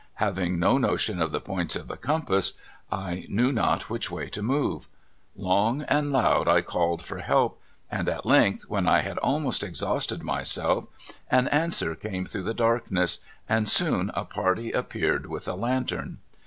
Having 0.15 0.57
no 0.57 0.79
notion 0.79 1.21
of 1.21 1.31
the 1.31 1.39
points 1.39 1.75
of 1.75 1.87
the 1.87 1.95
compass, 1.95 2.53
I 2.91 3.27
knew 3.29 3.51
not 3.51 3.87
which 3.87 4.09
way 4.09 4.29
to 4.29 4.41
move. 4.41 4.87
Long 5.35 5.83
and 5.83 6.11
loud 6.11 6.47
I 6.47 6.61
called 6.61 7.03
for 7.03 7.19
help, 7.19 7.61
and 7.91 8.09
at 8.09 8.25
length, 8.25 8.63
when 8.63 8.87
I 8.87 9.01
had 9.01 9.19
almost 9.19 9.61
exhausted 9.63 10.23
myself, 10.23 10.85
an 11.29 11.47
answer 11.49 11.93
came 11.93 12.25
through 12.25 12.41
the 12.45 12.53
darkness, 12.55 13.19
and 13.47 13.69
soon 13.69 14.09
a 14.15 14.25
party 14.25 14.71
appeared 14.71 15.27
with 15.27 15.47
a 15.47 15.53
lantern. 15.53 16.17